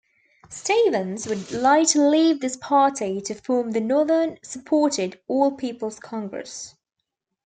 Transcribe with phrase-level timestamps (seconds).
[0.49, 6.73] Stevens would later leave this party to form the northern supported All Peoples Congress.